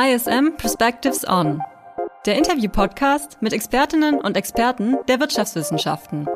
[0.00, 1.60] ISM Perspectives On,
[2.24, 6.28] der Interview-Podcast mit Expertinnen und Experten der Wirtschaftswissenschaften.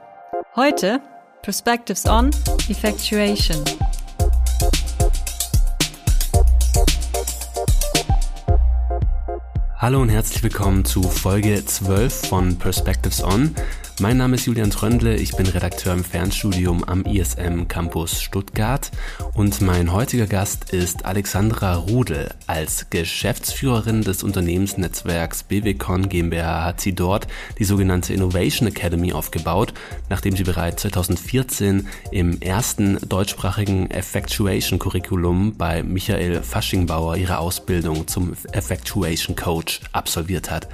[0.56, 1.00] Heute
[1.42, 2.30] Perspectives On
[2.68, 3.62] Effectuation.
[9.76, 13.54] Hallo und herzlich willkommen zu Folge 12 von Perspectives On.
[14.00, 18.90] Mein Name ist Julian Tröndle, ich bin Redakteur im Fernstudium am ISM Campus Stuttgart
[19.34, 22.30] und mein heutiger Gast ist Alexandra Rudel.
[22.46, 29.74] Als Geschäftsführerin des Unternehmensnetzwerks BWCon GmbH hat sie dort die sogenannte Innovation Academy aufgebaut,
[30.08, 38.32] nachdem sie bereits 2014 im ersten deutschsprachigen Effectuation Curriculum bei Michael Faschingbauer ihre Ausbildung zum
[38.52, 40.68] Effectuation Coach absolviert hat.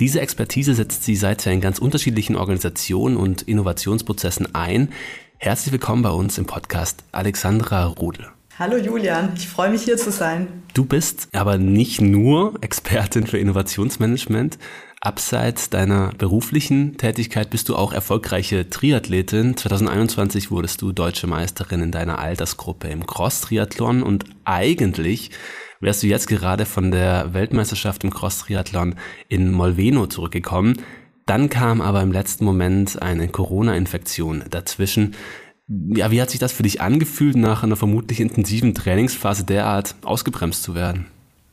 [0.00, 4.88] Diese Expertise setzt sie seither in ganz unterschiedlichen Organisationen und Innovationsprozessen ein.
[5.36, 8.28] Herzlich willkommen bei uns im Podcast Alexandra Rudel.
[8.58, 10.62] Hallo Julian, ich freue mich hier zu sein.
[10.72, 14.58] Du bist aber nicht nur Expertin für Innovationsmanagement.
[15.02, 19.54] Abseits deiner beruflichen Tätigkeit bist du auch erfolgreiche Triathletin.
[19.54, 25.30] 2021 wurdest du deutsche Meisterin in deiner Altersgruppe im Cross-Triathlon und eigentlich
[25.80, 28.94] wärst du jetzt gerade von der Weltmeisterschaft im Cross-Triathlon
[29.28, 30.76] in Molveno zurückgekommen.
[31.26, 35.14] Dann kam aber im letzten Moment eine Corona-Infektion dazwischen.
[35.68, 40.62] Ja, wie hat sich das für dich angefühlt, nach einer vermutlich intensiven Trainingsphase derart ausgebremst
[40.62, 41.06] zu werden?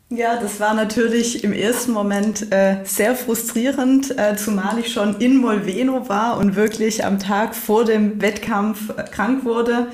[0.09, 5.35] Ja, das war natürlich im ersten Moment äh, sehr frustrierend, äh, zumal ich schon in
[5.35, 9.87] Molveno war und wirklich am Tag vor dem Wettkampf äh, krank wurde.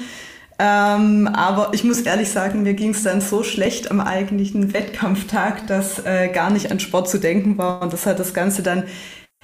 [0.59, 5.67] Ähm, aber ich muss ehrlich sagen, mir ging es dann so schlecht am eigentlichen Wettkampftag,
[5.67, 7.81] dass äh, gar nicht an Sport zu denken war.
[7.81, 8.83] Und das hat das Ganze dann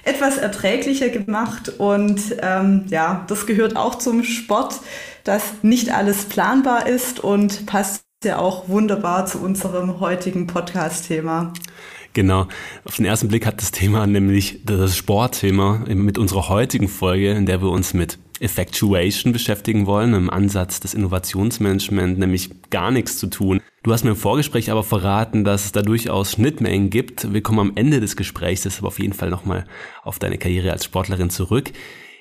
[0.04, 1.68] etwas erträglicher gemacht.
[1.78, 4.80] Und ähm, ja, das gehört auch zum Sport,
[5.24, 11.52] dass nicht alles planbar ist und passt ja auch wunderbar zu unserem heutigen Podcast-Thema.
[12.12, 12.48] Genau.
[12.84, 17.46] Auf den ersten Blick hat das Thema nämlich das Sportthema mit unserer heutigen Folge, in
[17.46, 23.28] der wir uns mit Effectuation beschäftigen wollen, im Ansatz des Innovationsmanagement, nämlich gar nichts zu
[23.28, 23.60] tun.
[23.82, 27.32] Du hast mir im Vorgespräch aber verraten, dass es da durchaus Schnittmengen gibt.
[27.32, 29.64] Wir kommen am Ende des Gesprächs deshalb auf jeden Fall nochmal
[30.02, 31.70] auf deine Karriere als Sportlerin zurück.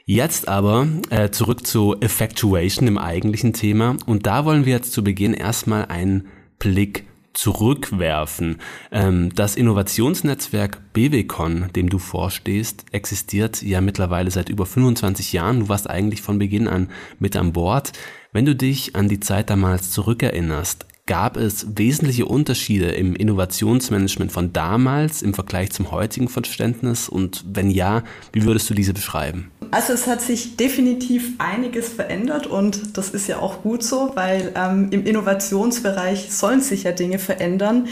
[0.05, 3.95] Jetzt aber äh, zurück zu Effectuation, dem eigentlichen Thema.
[4.05, 6.27] Und da wollen wir jetzt zu Beginn erstmal einen
[6.57, 8.59] Blick zurückwerfen.
[8.91, 15.61] Ähm, das Innovationsnetzwerk BWCon, dem du vorstehst, existiert ja mittlerweile seit über 25 Jahren.
[15.61, 17.93] Du warst eigentlich von Beginn an mit an Bord.
[18.31, 24.53] Wenn du dich an die Zeit damals zurückerinnerst, Gab es wesentliche Unterschiede im Innovationsmanagement von
[24.53, 27.09] damals im Vergleich zum heutigen Verständnis?
[27.09, 29.49] Und wenn ja, wie würdest du diese beschreiben?
[29.71, 34.51] Also es hat sich definitiv einiges verändert und das ist ja auch gut so, weil
[34.55, 37.87] ähm, im Innovationsbereich sollen sich ja Dinge verändern.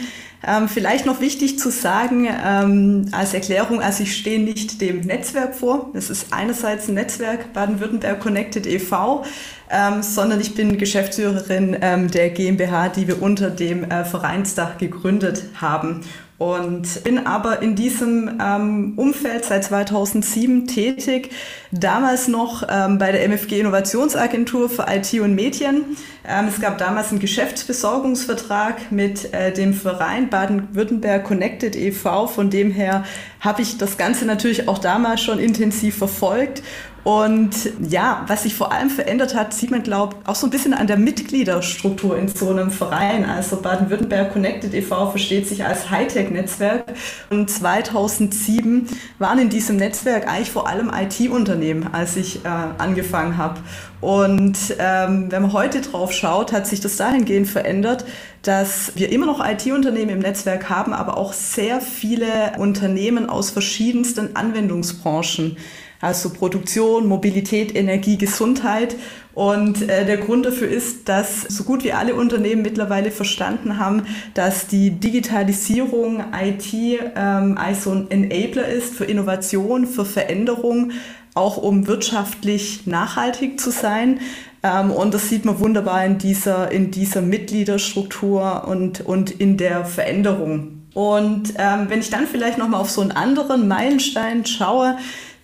[0.46, 5.56] Ähm, vielleicht noch wichtig zu sagen, ähm, als Erklärung, also ich stehe nicht dem Netzwerk
[5.56, 5.90] vor.
[5.94, 9.24] Es ist einerseits ein Netzwerk Baden-Württemberg Connected e.V.,
[9.70, 15.44] ähm, sondern ich bin Geschäftsführerin ähm, der GmbH, die wir unter dem äh, Vereinsdach gegründet
[15.60, 16.02] haben
[16.38, 21.30] und bin aber in diesem ähm, Umfeld seit 2007 tätig,
[21.72, 25.96] damals noch ähm, bei der MFG Innovationsagentur für IT und Medien.
[26.24, 32.70] Ähm, es gab damals einen Geschäftsbesorgungsvertrag mit äh, dem Verein Baden-Württemberg Connected e.V., von dem
[32.70, 33.04] her
[33.40, 36.62] habe ich das Ganze natürlich auch damals schon intensiv verfolgt
[37.08, 40.50] und ja, was sich vor allem verändert hat, sieht man, glaube ich, auch so ein
[40.50, 43.24] bisschen an der Mitgliederstruktur in so einem Verein.
[43.24, 45.12] Also Baden-Württemberg Connected e.V.
[45.12, 46.84] versteht sich als Hightech-Netzwerk.
[47.30, 48.88] Und 2007
[49.18, 53.58] waren in diesem Netzwerk eigentlich vor allem IT-Unternehmen, als ich äh, angefangen habe.
[54.02, 58.04] Und ähm, wenn man heute drauf schaut, hat sich das dahingehend verändert,
[58.42, 64.36] dass wir immer noch IT-Unternehmen im Netzwerk haben, aber auch sehr viele Unternehmen aus verschiedensten
[64.36, 65.56] Anwendungsbranchen
[66.00, 68.96] also Produktion, Mobilität, Energie, Gesundheit.
[69.34, 74.02] Und äh, der Grund dafür ist, dass so gut wie alle Unternehmen mittlerweile verstanden haben,
[74.34, 80.90] dass die Digitalisierung IT ähm, also ein Enabler ist für Innovation, für Veränderung,
[81.34, 84.18] auch um wirtschaftlich nachhaltig zu sein.
[84.64, 89.84] Ähm, und das sieht man wunderbar in dieser, in dieser Mitgliederstruktur und, und in der
[89.84, 90.78] Veränderung.
[90.94, 94.96] Und ähm, wenn ich dann vielleicht nochmal auf so einen anderen Meilenstein schaue,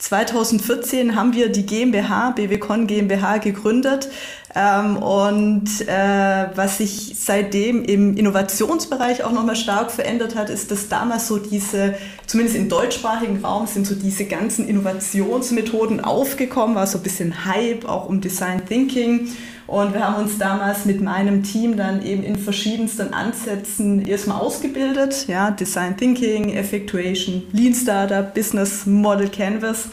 [0.05, 4.11] 2014 haben wir die GmbH, BWCon GmbH gegründet.
[4.55, 10.91] Ähm, und äh, was sich seitdem im Innovationsbereich auch nochmal stark verändert hat, ist, dass
[10.91, 11.95] damals so diese,
[12.27, 17.89] zumindest im deutschsprachigen Raum, sind so diese ganzen Innovationsmethoden aufgekommen, war so ein bisschen Hype,
[17.89, 19.31] auch um Design Thinking.
[19.66, 25.26] Und wir haben uns damals mit meinem Team dann eben in verschiedensten Ansätzen erstmal ausgebildet.
[25.26, 29.88] Ja, Design Thinking, Effectuation, Lean Startup, Business Model Canvas.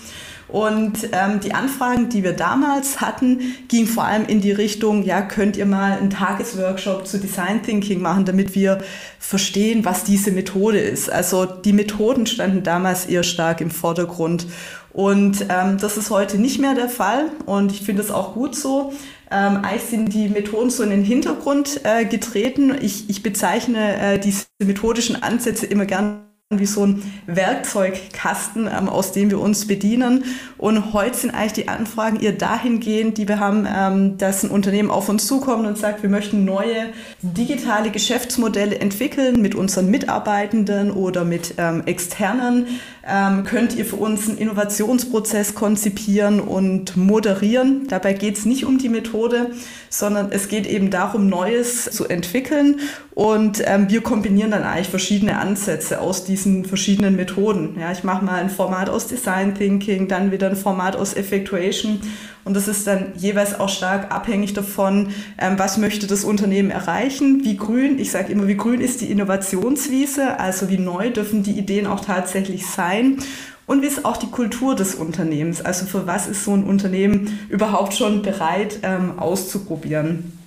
[0.52, 3.40] Und ähm, die Anfragen, die wir damals hatten,
[3.70, 8.02] gingen vor allem in die Richtung, ja, könnt ihr mal einen Tagesworkshop zu Design Thinking
[8.02, 8.80] machen, damit wir
[9.18, 11.10] verstehen, was diese Methode ist.
[11.10, 14.46] Also die Methoden standen damals eher stark im Vordergrund.
[14.92, 18.56] Und ähm, das ist heute nicht mehr der Fall und ich finde es auch gut
[18.56, 18.92] so.
[19.32, 22.76] Ähm, eigentlich sind die Methoden so in den Hintergrund äh, getreten.
[22.82, 29.12] Ich, ich bezeichne äh, diese methodischen Ansätze immer gern wie so ein Werkzeugkasten, ähm, aus
[29.12, 30.26] dem wir uns bedienen.
[30.58, 34.92] Und heute sind eigentlich die Anfragen eher dahingehend, die wir haben, ähm, dass ein Unternehmen
[34.92, 36.90] auf uns zukommt und sagt, wir möchten neue
[37.22, 42.68] digitale Geschäftsmodelle entwickeln mit unseren Mitarbeitenden oder mit ähm, externen.
[43.08, 47.88] Ähm, könnt ihr für uns einen Innovationsprozess konzipieren und moderieren?
[47.88, 49.52] Dabei geht es nicht um die Methode,
[49.90, 52.80] sondern es geht eben darum, Neues zu entwickeln.
[53.14, 57.78] Und ähm, wir kombinieren dann eigentlich verschiedene Ansätze aus diesen verschiedenen Methoden.
[57.80, 62.02] Ja, ich mache mal ein Format aus Design Thinking, dann wieder ein Format aus Effectuation.
[62.44, 67.44] Und das ist dann jeweils auch stark abhängig davon, ähm, was möchte das Unternehmen erreichen,
[67.44, 71.58] wie grün, ich sage immer, wie grün ist die Innovationswiese, also wie neu dürfen die
[71.58, 73.20] Ideen auch tatsächlich sein
[73.68, 75.62] und wie ist auch die Kultur des Unternehmens?
[75.62, 80.41] Also für was ist so ein Unternehmen überhaupt schon bereit ähm, auszuprobieren?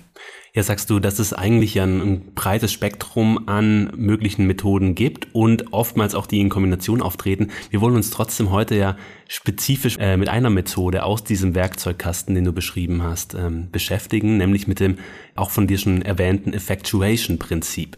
[0.55, 5.27] Ja, sagst du, dass es eigentlich ja ein, ein, breites Spektrum an möglichen Methoden gibt
[5.33, 7.51] und oftmals auch die in Kombination auftreten.
[7.71, 8.95] Wir wollen uns trotzdem heute ja
[9.27, 14.65] spezifisch äh, mit einer Methode aus diesem Werkzeugkasten, den du beschrieben hast, ähm, beschäftigen, nämlich
[14.65, 14.97] mit dem
[15.35, 17.97] auch von dir schon erwähnten Effectuation-Prinzip.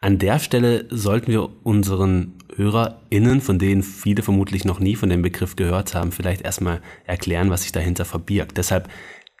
[0.00, 5.22] An der Stelle sollten wir unseren HörerInnen, von denen viele vermutlich noch nie von dem
[5.22, 8.58] Begriff gehört haben, vielleicht erstmal erklären, was sich dahinter verbirgt.
[8.58, 8.88] Deshalb,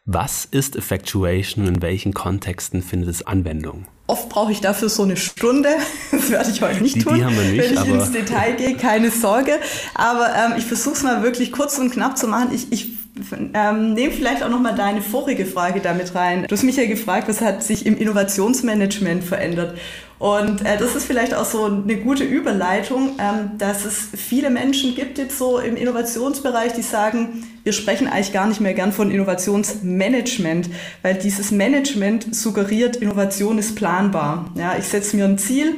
[0.04, 3.86] was ist Effectuation und in welchen Kontexten findet es Anwendung?
[4.08, 5.68] Oft brauche ich dafür so eine Stunde.
[6.10, 8.54] Das werde ich heute nicht die, tun, die haben wir nicht, wenn ich ins Detail
[8.54, 9.58] gehe, keine Sorge.
[9.94, 12.50] Aber ähm, ich versuche es mal wirklich kurz und knapp zu machen.
[12.54, 12.92] Ich, ich
[13.54, 16.44] ähm, nehme vielleicht auch noch mal deine vorige Frage damit rein.
[16.46, 19.78] Du hast mich ja gefragt, was hat sich im Innovationsmanagement verändert?
[20.22, 24.94] Und äh, das ist vielleicht auch so eine gute Überleitung, ähm, dass es viele Menschen
[24.94, 29.10] gibt jetzt so im Innovationsbereich, die sagen, wir sprechen eigentlich gar nicht mehr gern von
[29.10, 30.70] Innovationsmanagement,
[31.02, 34.48] weil dieses Management suggeriert, Innovation ist planbar.
[34.54, 35.74] Ja, ich setze mir ein Ziel,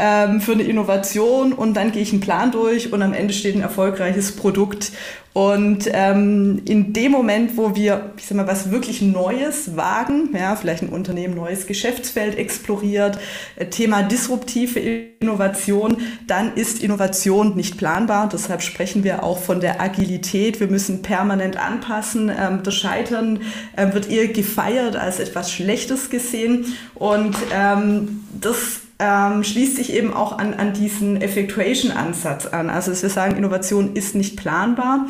[0.00, 3.54] ähm, für eine Innovation und dann gehe ich einen Plan durch und am Ende steht
[3.54, 4.92] ein erfolgreiches Produkt.
[5.32, 10.56] Und ähm, in dem Moment, wo wir, ich sag mal, was wirklich Neues wagen, ja,
[10.56, 13.16] vielleicht ein Unternehmen neues Geschäftsfeld exploriert,
[13.54, 14.80] äh, Thema disruptive
[15.20, 18.28] Innovation, dann ist Innovation nicht planbar.
[18.28, 20.58] Deshalb sprechen wir auch von der Agilität.
[20.58, 22.28] Wir müssen permanent anpassen.
[22.36, 23.40] Ähm, das Scheitern
[23.76, 26.74] äh, wird eher gefeiert als etwas Schlechtes gesehen.
[26.96, 32.70] Und ähm, das ähm, schließt sich eben auch an, an diesen Effectuation-Ansatz an.
[32.70, 35.06] Also dass wir sagen, Innovation ist nicht planbar.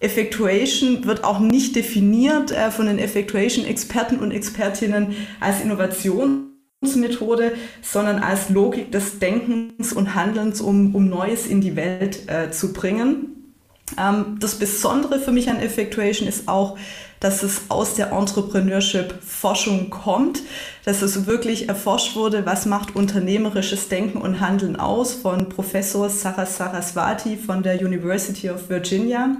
[0.00, 7.52] Effectuation wird auch nicht definiert äh, von den Effectuation-Experten und Expertinnen als Innovationsmethode,
[7.82, 12.72] sondern als Logik des Denkens und Handelns, um, um Neues in die Welt äh, zu
[12.72, 13.52] bringen.
[13.98, 16.76] Ähm, das Besondere für mich an Effectuation ist auch,
[17.24, 20.42] dass es aus der Entrepreneurship-Forschung kommt,
[20.84, 26.44] dass es wirklich erforscht wurde, was macht unternehmerisches Denken und Handeln aus von Professor Sarah
[26.44, 29.38] Saraswati von der University of Virginia.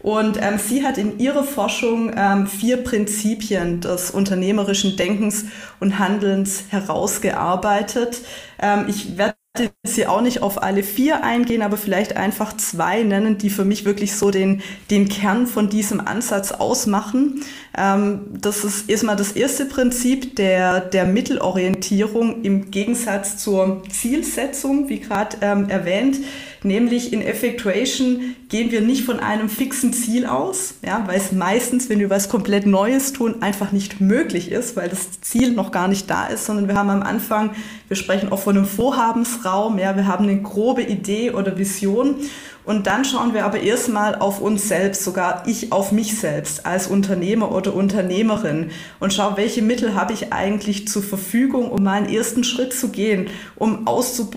[0.00, 5.44] Und ähm, sie hat in ihrer Forschung ähm, vier Prinzipien des unternehmerischen Denkens
[5.78, 8.22] und Handelns herausgearbeitet.
[8.60, 13.02] Ähm, ich werde jetzt hier auch nicht auf alle vier eingehen, aber vielleicht einfach zwei
[13.02, 17.42] nennen, die für mich wirklich so den, den Kern von diesem Ansatz ausmachen.
[17.76, 25.00] Ähm, das ist erstmal das erste Prinzip der, der Mittelorientierung im Gegensatz zur Zielsetzung, wie
[25.00, 26.18] gerade ähm, erwähnt.
[26.62, 31.88] Nämlich in Effectuation gehen wir nicht von einem fixen Ziel aus, ja, weil es meistens,
[31.88, 35.88] wenn wir was komplett Neues tun, einfach nicht möglich ist, weil das Ziel noch gar
[35.88, 37.52] nicht da ist, sondern wir haben am Anfang,
[37.88, 42.16] wir sprechen auch von einem Vorhabensraum, ja, wir haben eine grobe Idee oder Vision
[42.64, 46.88] und dann schauen wir aber erstmal auf uns selbst, sogar ich auf mich selbst als
[46.88, 52.14] Unternehmer oder Unternehmerin und schaue, welche Mittel habe ich eigentlich zur Verfügung, um mal einen
[52.14, 53.86] ersten Schritt zu gehen, um,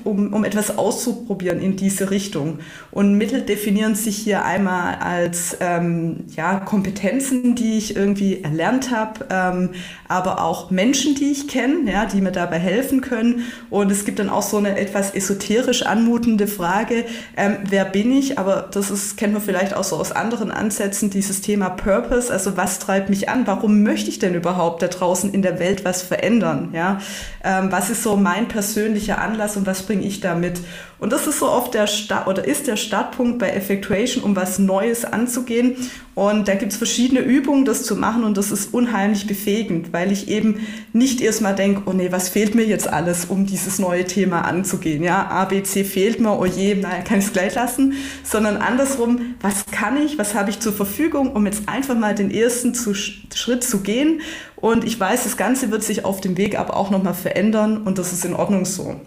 [0.03, 2.59] um, um etwas auszuprobieren in diese Richtung.
[2.91, 9.25] Und Mittel definieren sich hier einmal als ähm, ja, Kompetenzen, die ich irgendwie erlernt habe,
[9.29, 9.69] ähm,
[10.07, 13.43] aber auch Menschen, die ich kenne, ja, die mir dabei helfen können.
[13.69, 18.39] Und es gibt dann auch so eine etwas esoterisch anmutende Frage, ähm, wer bin ich,
[18.39, 22.57] aber das ist, kennt man vielleicht auch so aus anderen Ansätzen, dieses Thema Purpose, also
[22.57, 26.01] was treibt mich an, warum möchte ich denn überhaupt da draußen in der Welt was
[26.01, 26.99] verändern, ja,
[27.43, 30.61] ähm, was ist so mein persönlicher Anlass und was bringe ich damit
[31.03, 34.57] und das ist so oft der Start oder ist der Startpunkt bei Effectuation, um was
[34.57, 35.75] Neues anzugehen.
[36.15, 40.13] Und da gibt es verschiedene Übungen, das zu machen und das ist unheimlich befähigend, weil
[40.13, 44.05] ich eben nicht erstmal denke, oh nee, was fehlt mir jetzt alles, um dieses neue
[44.05, 45.03] Thema anzugehen?
[45.03, 48.55] Ja, A, B, C fehlt mir, oh je, naja, kann ich es gleich lassen, sondern
[48.55, 52.73] andersrum, was kann ich, was habe ich zur Verfügung, um jetzt einfach mal den ersten
[52.73, 54.21] zu, Schritt zu gehen.
[54.55, 57.97] Und ich weiß, das Ganze wird sich auf dem Weg aber auch nochmal verändern und
[57.97, 59.01] das ist in Ordnung so.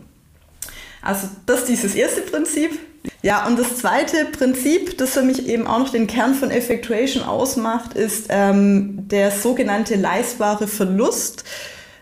[1.07, 2.79] Also das ist dieses erste Prinzip.
[3.23, 7.23] Ja, und das zweite Prinzip, das für mich eben auch noch den Kern von Effectuation
[7.23, 11.45] ausmacht, ist ähm, der sogenannte leistbare Verlust.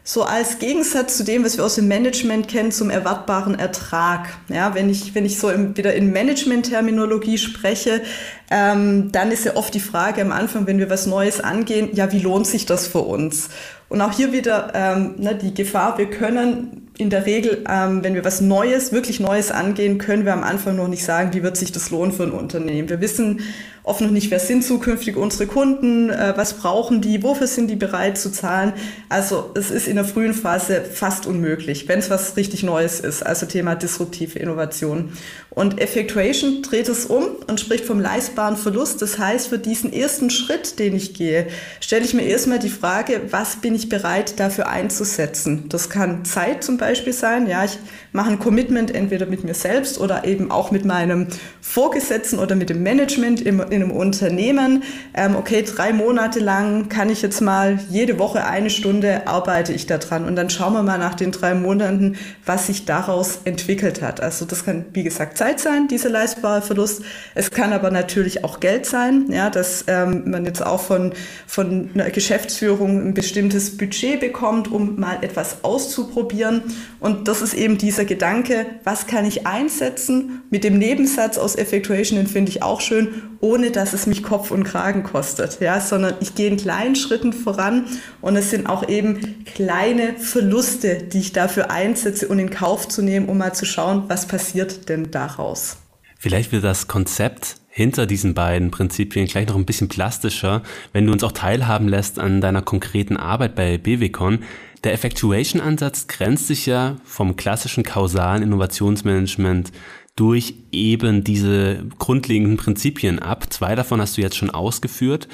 [0.06, 4.28] So als Gegensatz zu dem, was wir aus dem Management kennen, zum erwartbaren Ertrag.
[4.48, 8.02] Ja, wenn ich, wenn ich so im, wieder in Management-Terminologie spreche,
[8.50, 12.12] ähm, dann ist ja oft die Frage am Anfang, wenn wir was Neues angehen, ja,
[12.12, 13.48] wie lohnt sich das für uns?
[13.88, 18.14] Und auch hier wieder ähm, ne, die Gefahr, wir können in der Regel, ähm, wenn
[18.14, 21.56] wir was Neues, wirklich Neues angehen, können wir am Anfang noch nicht sagen, wie wird
[21.56, 22.88] sich das lohnen für ein Unternehmen.
[22.88, 23.40] Wir wissen
[23.84, 27.76] oft noch nicht, wer sind zukünftig unsere Kunden, äh, was brauchen die, wofür sind die
[27.76, 28.72] bereit zu zahlen.
[29.10, 33.24] Also es ist in der frühen Phase fast unmöglich, wenn es was richtig Neues ist,
[33.24, 35.12] also Thema disruptive Innovation.
[35.50, 39.02] Und Effectuation dreht es um und spricht vom leistbaren Verlust.
[39.02, 41.46] Das heißt, für diesen ersten Schritt, den ich gehe,
[41.80, 45.68] stelle ich mir erstmal die Frage, was bin ich bereit dafür einzusetzen?
[45.68, 47.46] Das kann Zeit zum Beispiel sein.
[47.46, 47.78] Ja, ich
[48.14, 51.26] mache ein Commitment entweder mit mir selbst oder eben auch mit meinem
[51.60, 54.84] Vorgesetzten oder mit dem Management im, in einem Unternehmen.
[55.14, 59.86] Ähm, okay, drei Monate lang kann ich jetzt mal jede Woche eine Stunde arbeite ich
[59.86, 62.16] daran und dann schauen wir mal nach den drei Monaten,
[62.46, 64.20] was sich daraus entwickelt hat.
[64.20, 67.02] Also das kann, wie gesagt, Zeit sein, dieser leistbare Verlust.
[67.34, 71.14] Es kann aber natürlich auch Geld sein, ja, dass ähm, man jetzt auch von,
[71.48, 76.62] von einer Geschäftsführung ein bestimmtes Budget bekommt, um mal etwas auszuprobieren.
[77.00, 81.56] Und das ist eben dieser dieser Gedanke, was kann ich einsetzen, mit dem Nebensatz aus
[81.56, 85.80] Effectuation, den finde ich auch schön, ohne dass es mich Kopf und Kragen kostet, ja,
[85.80, 87.86] sondern ich gehe in kleinen Schritten voran
[88.20, 93.02] und es sind auch eben kleine Verluste, die ich dafür einsetze, um in Kauf zu
[93.02, 95.78] nehmen, um mal zu schauen, was passiert denn daraus.
[96.24, 100.62] Vielleicht wird das Konzept hinter diesen beiden Prinzipien gleich noch ein bisschen plastischer,
[100.94, 104.38] wenn du uns auch teilhaben lässt an deiner konkreten Arbeit bei BWCon.
[104.84, 109.70] Der Effectuation-Ansatz grenzt sich ja vom klassischen kausalen Innovationsmanagement
[110.16, 113.52] durch eben diese grundlegenden Prinzipien ab.
[113.52, 115.28] Zwei davon hast du jetzt schon ausgeführt.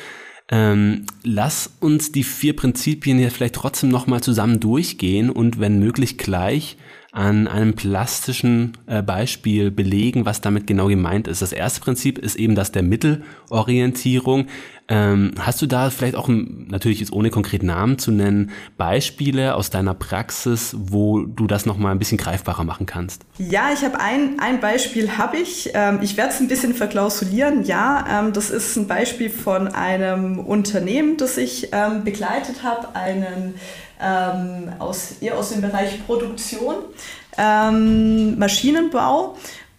[0.51, 6.19] Ähm, lass uns die vier Prinzipien hier vielleicht trotzdem nochmal zusammen durchgehen und wenn möglich
[6.19, 6.77] gleich
[7.13, 11.43] an einem plastischen äh, Beispiel belegen, was damit genau gemeint ist.
[11.43, 14.47] Das erste Prinzip ist eben das der Mittelorientierung.
[14.87, 19.71] Ähm, hast du da vielleicht auch, natürlich jetzt ohne konkret Namen zu nennen, Beispiele aus
[19.71, 23.23] deiner Praxis, wo du das nochmal ein bisschen greifbarer machen kannst?
[23.39, 25.71] Ja, ich habe ein, ein Beispiel, habe ich.
[25.75, 27.65] Ähm, ich werde es ein bisschen verklausulieren.
[27.65, 31.71] Ja, ähm, das ist ein Beispiel von einem Unternehmen, das ich
[32.05, 33.55] begleitet habe, einen
[34.03, 36.77] ähm, aus, eher aus dem Bereich Produktion,
[37.39, 39.37] ähm, Maschinenbau.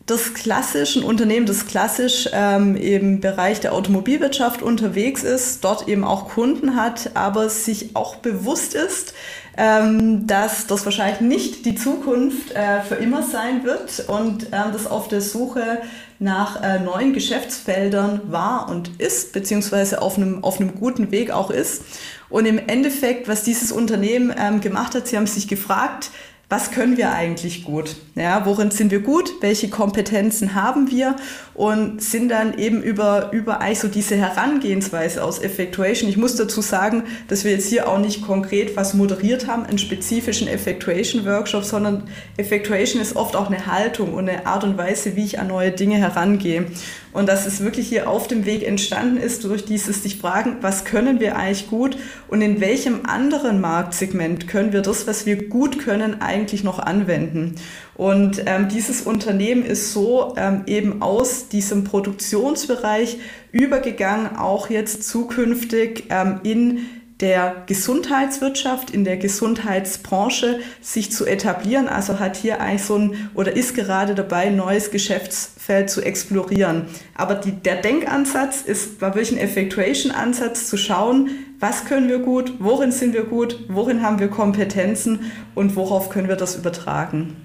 [0.08, 6.04] Das klassisch, ein Unternehmen, das klassisch ähm, im Bereich der Automobilwirtschaft unterwegs ist, dort eben
[6.04, 9.14] auch Kunden hat, aber sich auch bewusst ist,
[9.58, 14.88] ähm, dass das wahrscheinlich nicht die Zukunft äh, für immer sein wird und ähm, das
[14.88, 15.82] auf der Suche
[16.20, 21.50] nach äh, neuen Geschäftsfeldern war und ist, beziehungsweise auf einem, auf einem guten Weg auch
[21.50, 21.84] ist.
[22.30, 26.12] Und im Endeffekt, was dieses Unternehmen ähm, gemacht hat, sie haben sich gefragt,
[26.52, 27.96] was können wir eigentlich gut?
[28.16, 29.32] Ja, worin sind wir gut?
[29.40, 31.16] Welche Kompetenzen haben wir?
[31.62, 36.10] Und sind dann eben über, über eigentlich so diese Herangehensweise aus Effectuation.
[36.10, 39.78] Ich muss dazu sagen, dass wir jetzt hier auch nicht konkret was moderiert haben, einen
[39.78, 42.06] spezifischen Effectuation Workshop, sondern
[42.38, 45.70] Effectuation ist oft auch eine Haltung und eine Art und Weise, wie ich an neue
[45.70, 46.66] Dinge herangehe.
[47.14, 50.86] Und dass es wirklich hier auf dem Weg entstanden ist durch dieses sich fragen, was
[50.86, 51.96] können wir eigentlich gut
[52.28, 57.56] und in welchem anderen Marktsegment können wir das, was wir gut können, eigentlich noch anwenden.
[57.96, 63.18] Und ähm, dieses Unternehmen ist so ähm, eben aus diesem Produktionsbereich
[63.52, 66.86] übergegangen, auch jetzt zukünftig ähm, in
[67.22, 71.88] der Gesundheitswirtschaft, in der Gesundheitsbranche sich zu etablieren.
[71.88, 76.88] Also hat hier eigentlich so ein oder ist gerade dabei, ein neues Geschäftsfeld zu explorieren.
[77.16, 81.30] Aber die, der Denkansatz ist, war wirklich ein Effectuation-Ansatz zu schauen,
[81.60, 86.28] was können wir gut, worin sind wir gut, worin haben wir Kompetenzen und worauf können
[86.28, 87.36] wir das übertragen.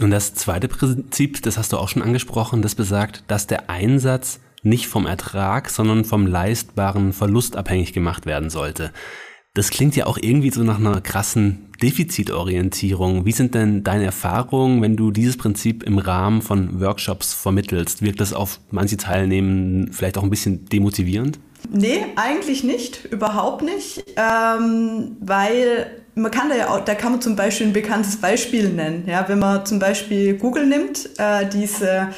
[0.00, 4.40] Und das zweite Prinzip, das hast du auch schon angesprochen, das besagt, dass der Einsatz
[4.62, 8.92] nicht vom Ertrag, sondern vom leistbaren Verlust abhängig gemacht werden sollte.
[9.54, 13.24] Das klingt ja auch irgendwie so nach einer krassen Defizitorientierung.
[13.24, 18.00] Wie sind denn deine Erfahrungen, wenn du dieses Prinzip im Rahmen von Workshops vermittelst?
[18.00, 21.40] Wirkt das auf manche Teilnehmenden vielleicht auch ein bisschen demotivierend?
[21.68, 27.20] Nee, eigentlich nicht, überhaupt nicht, ähm, weil man kann da ja auch, da kann man
[27.20, 29.04] zum Beispiel ein bekanntes Beispiel nennen.
[29.06, 32.08] Ja, wenn man zum Beispiel Google nimmt, äh, diese,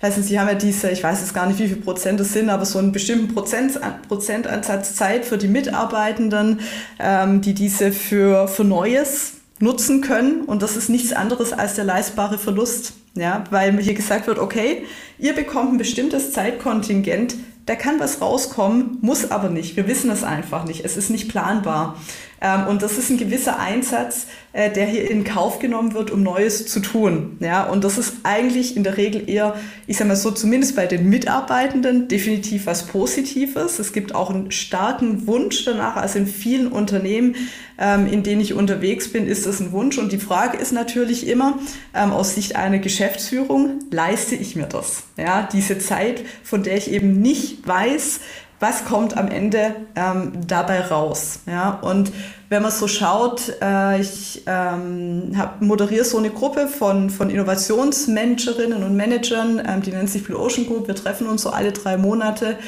[0.00, 2.50] nicht, sie haben ja diese, ich weiß jetzt gar nicht, wie viel Prozent das sind,
[2.50, 3.78] aber so einen bestimmten Prozent,
[4.08, 6.60] Prozentansatz Zeit für die Mitarbeitenden,
[6.98, 10.42] ähm, die diese für, für Neues nutzen können.
[10.42, 12.94] Und das ist nichts anderes als der leistbare Verlust.
[13.14, 14.84] Ja, weil hier gesagt wird, okay,
[15.18, 17.34] ihr bekommt ein bestimmtes Zeitkontingent,
[17.70, 19.76] da kann was rauskommen, muss aber nicht.
[19.76, 20.84] Wir wissen es einfach nicht.
[20.84, 21.96] Es ist nicht planbar.
[22.40, 26.22] Ähm, und das ist ein gewisser Einsatz, äh, der hier in Kauf genommen wird, um
[26.22, 27.36] Neues zu tun.
[27.40, 29.54] Ja, und das ist eigentlich in der Regel eher,
[29.86, 33.78] ich sage mal so, zumindest bei den Mitarbeitenden definitiv was Positives.
[33.78, 35.96] Es gibt auch einen starken Wunsch danach.
[35.96, 37.36] Also in vielen Unternehmen,
[37.78, 39.98] ähm, in denen ich unterwegs bin, ist das ein Wunsch.
[39.98, 41.58] Und die Frage ist natürlich immer,
[41.94, 45.04] ähm, aus Sicht einer Geschäftsführung, leiste ich mir das?
[45.18, 48.20] Ja, diese Zeit, von der ich eben nicht weiß,
[48.60, 51.40] was kommt am Ende ähm, dabei raus.
[51.46, 51.80] Ja?
[51.80, 52.12] Und
[52.50, 58.96] wenn man so schaut, äh, ich ähm, moderiere so eine Gruppe von, von Innovationsmanagerinnen und
[58.96, 60.88] Managern, ähm, die nennt sich Blue Ocean Group.
[60.88, 62.58] Wir treffen uns so alle drei Monate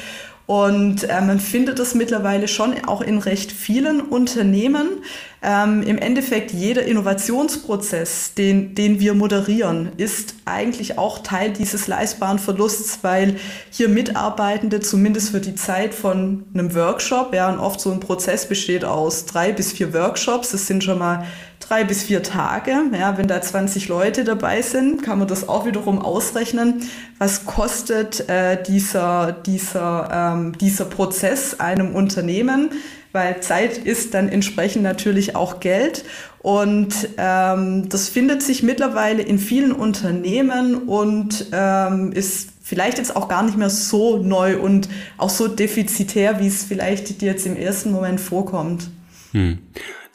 [0.45, 5.03] und äh, man findet es mittlerweile schon auch in recht vielen Unternehmen.
[5.45, 12.39] Ähm, Im Endeffekt jeder Innovationsprozess, den, den wir moderieren, ist eigentlich auch Teil dieses leistbaren
[12.39, 13.35] Verlusts, weil
[13.69, 18.47] hier Mitarbeitende zumindest für die Zeit von einem Workshop, ja, und oft so ein Prozess
[18.47, 21.25] besteht aus drei bis vier Workshops, das sind schon mal
[21.59, 22.71] drei bis vier Tage.
[22.97, 26.83] Ja, wenn da 20 Leute dabei sind, kann man das auch wiederum ausrechnen.
[27.17, 32.69] Was kostet äh, dieser, dieser, ähm, dieser Prozess einem Unternehmen?
[33.13, 36.03] Weil Zeit ist dann entsprechend natürlich auch Geld.
[36.39, 43.29] Und ähm, das findet sich mittlerweile in vielen Unternehmen und ähm, ist vielleicht jetzt auch
[43.29, 47.55] gar nicht mehr so neu und auch so defizitär, wie es vielleicht dir jetzt im
[47.55, 48.89] ersten Moment vorkommt.
[49.31, 49.59] Hm.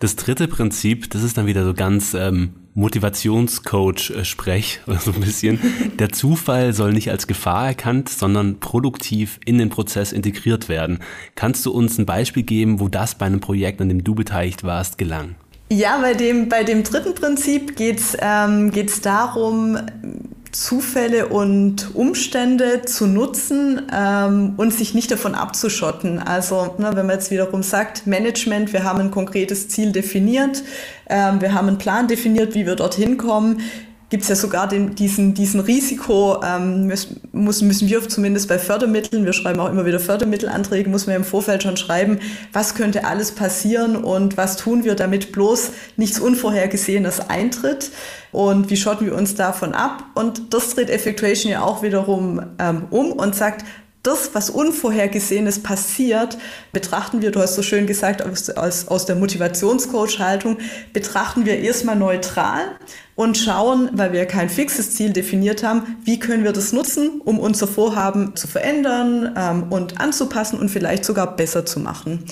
[0.01, 5.59] Das dritte Prinzip, das ist dann wieder so ganz ähm, Motivationscoach-Sprech oder so ein bisschen.
[5.99, 11.01] Der Zufall soll nicht als Gefahr erkannt, sondern produktiv in den Prozess integriert werden.
[11.35, 14.63] Kannst du uns ein Beispiel geben, wo das bei einem Projekt, an dem du beteiligt
[14.63, 15.35] warst, gelang?
[15.71, 18.71] Ja, bei dem, bei dem dritten Prinzip geht es ähm,
[19.03, 19.77] darum,
[20.53, 26.19] Zufälle und Umstände zu nutzen ähm, und sich nicht davon abzuschotten.
[26.19, 30.63] Also ne, wenn man jetzt wiederum sagt, Management, wir haben ein konkretes Ziel definiert,
[31.09, 33.61] ähm, wir haben einen Plan definiert, wie wir dorthin kommen
[34.11, 39.25] gibt es ja sogar den, diesen, diesen Risiko, ähm, müssen, müssen wir zumindest bei Fördermitteln,
[39.25, 42.19] wir schreiben auch immer wieder Fördermittelanträge, muss man im Vorfeld schon schreiben,
[42.53, 47.91] was könnte alles passieren und was tun wir, damit bloß nichts Unvorhergesehenes eintritt
[48.33, 50.05] und wie schotten wir uns davon ab.
[50.15, 53.65] Und das dreht Effectuation ja auch wiederum ähm, um und sagt,
[54.03, 56.39] das, was Unvorhergesehenes passiert,
[56.73, 60.59] betrachten wir, du hast so schön gesagt, aus, aus, aus der Motivationscoach-Haltung,
[60.93, 62.63] betrachten wir erstmal neutral
[63.17, 67.39] und schauen, weil wir kein fixes Ziel definiert haben, wie können wir das nutzen, um
[67.41, 72.25] unser Vorhaben zu verändern ähm, und anzupassen und vielleicht sogar besser zu machen.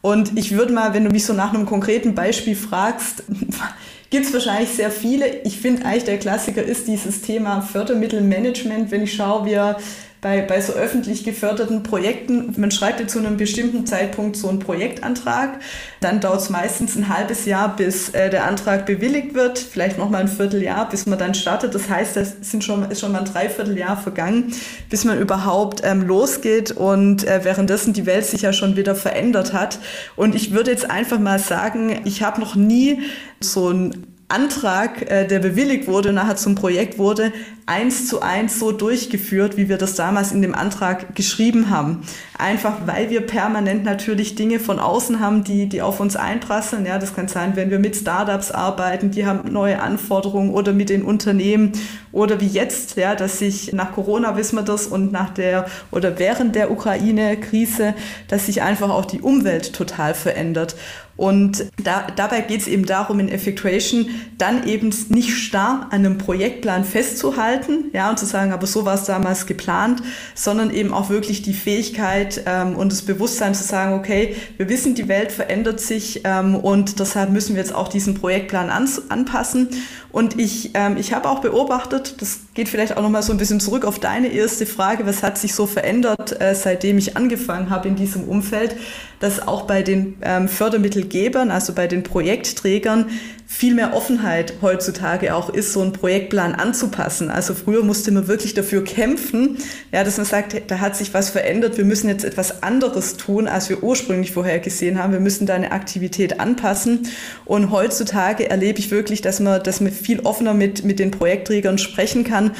[0.00, 3.24] Und ich würde mal, wenn du mich so nach einem konkreten Beispiel fragst,
[4.10, 5.42] gibt es wahrscheinlich sehr viele.
[5.42, 8.90] Ich finde eigentlich der Klassiker ist dieses Thema Fördermittelmanagement.
[8.90, 9.76] Wenn ich schaue, wir
[10.20, 14.58] bei, bei so öffentlich geförderten Projekten, man schreibt ja zu einem bestimmten Zeitpunkt so einen
[14.58, 15.60] Projektantrag,
[16.00, 20.10] dann dauert es meistens ein halbes Jahr, bis äh, der Antrag bewilligt wird, vielleicht noch
[20.10, 21.74] mal ein Vierteljahr, bis man dann startet.
[21.74, 24.52] Das heißt, das sind schon, ist schon mal ein Dreivierteljahr vergangen,
[24.90, 29.52] bis man überhaupt ähm, losgeht und äh, währenddessen die Welt sich ja schon wieder verändert
[29.52, 29.78] hat.
[30.16, 33.02] Und ich würde jetzt einfach mal sagen, ich habe noch nie
[33.40, 37.32] so ein Antrag, äh, der bewilligt wurde, nachher zum Projekt wurde,
[37.64, 42.02] eins zu eins so durchgeführt, wie wir das damals in dem Antrag geschrieben haben.
[42.36, 46.84] Einfach weil wir permanent natürlich Dinge von außen haben, die, die auf uns einprasseln.
[46.86, 50.90] Ja, das kann sein, wenn wir mit Startups arbeiten, die haben neue Anforderungen oder mit
[50.90, 51.72] den Unternehmen
[52.12, 56.18] oder wie jetzt, ja, dass sich nach Corona wissen wir das und nach der oder
[56.18, 57.94] während der Ukraine-Krise,
[58.28, 60.76] dass sich einfach auch die Umwelt total verändert.
[61.18, 66.16] Und da, dabei geht es eben darum, in Effectuation dann eben nicht starr an einem
[66.16, 70.00] Projektplan festzuhalten, ja, und zu sagen, aber so war es damals geplant,
[70.36, 74.94] sondern eben auch wirklich die Fähigkeit ähm, und das Bewusstsein zu sagen, okay, wir wissen,
[74.94, 79.70] die Welt verändert sich ähm, und deshalb müssen wir jetzt auch diesen Projektplan an, anpassen.
[80.10, 83.60] Und ich, ähm, ich habe auch beobachtet, das geht vielleicht auch nochmal so ein bisschen
[83.60, 87.88] zurück auf deine erste Frage, was hat sich so verändert, äh, seitdem ich angefangen habe
[87.88, 88.76] in diesem Umfeld,
[89.20, 93.10] dass auch bei den ähm, Fördermittelgebern, also bei den Projektträgern,
[93.50, 97.30] viel mehr Offenheit heutzutage auch ist, so einen Projektplan anzupassen.
[97.30, 99.56] Also früher musste man wirklich dafür kämpfen,
[99.90, 103.48] ja, dass man sagt, da hat sich was verändert, wir müssen jetzt etwas anderes tun,
[103.48, 105.14] als wir ursprünglich vorher gesehen haben.
[105.14, 107.08] Wir müssen da eine Aktivität anpassen.
[107.46, 111.78] Und heutzutage erlebe ich wirklich, dass man, dass man viel offener mit, mit den Projektträgern
[111.78, 112.52] sprechen kann.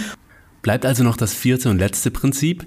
[0.62, 2.66] Bleibt also noch das vierte und letzte Prinzip.